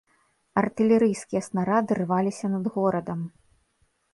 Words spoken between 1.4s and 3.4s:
снарады рваліся над горадам.